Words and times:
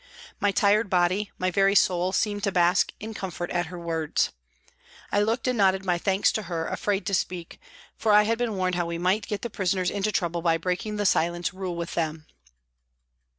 My 0.39 0.51
tired 0.51 0.89
body, 0.89 1.29
my 1.37 1.51
very 1.51 1.75
soul, 1.75 2.11
seemed 2.11 2.41
to 2.45 2.51
bask 2.51 2.91
in 2.99 3.13
comfort 3.13 3.51
at 3.51 3.67
her 3.67 3.77
words. 3.77 4.31
I 5.11 5.21
looked 5.21 5.47
and 5.47 5.59
nodded 5.59 5.85
my 5.85 5.99
thanks 5.99 6.31
to 6.31 6.41
her, 6.49 6.65
afraid 6.65 7.05
to 7.05 7.13
speak, 7.13 7.59
for 7.97 8.11
I 8.11 8.23
had 8.23 8.39
been 8.39 8.55
warned 8.55 8.73
how 8.73 8.87
we 8.87 8.97
might 8.97 9.27
get 9.27 9.43
the 9.43 9.49
prisoners 9.51 9.91
into 9.91 10.11
trouble 10.11 10.41
by 10.41 10.57
breaking 10.57 10.95
the 10.95 11.05
silence 11.05 11.53
rule 11.53 11.75
with 11.75 11.93
them. 11.93 12.25